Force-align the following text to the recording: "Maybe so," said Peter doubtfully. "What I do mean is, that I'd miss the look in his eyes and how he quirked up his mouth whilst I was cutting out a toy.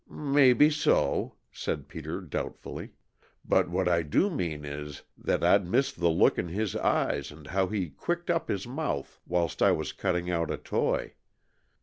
"Maybe 0.09 0.71
so," 0.71 1.35
said 1.51 1.87
Peter 1.87 2.21
doubtfully. 2.21 2.93
"What 3.47 3.87
I 3.87 4.01
do 4.01 4.31
mean 4.31 4.65
is, 4.65 5.03
that 5.15 5.43
I'd 5.43 5.67
miss 5.67 5.91
the 5.91 6.09
look 6.09 6.39
in 6.39 6.47
his 6.47 6.75
eyes 6.75 7.31
and 7.31 7.45
how 7.45 7.67
he 7.67 7.91
quirked 7.91 8.31
up 8.31 8.47
his 8.47 8.65
mouth 8.65 9.19
whilst 9.27 9.61
I 9.61 9.71
was 9.73 9.93
cutting 9.93 10.31
out 10.31 10.49
a 10.49 10.57
toy. 10.57 11.13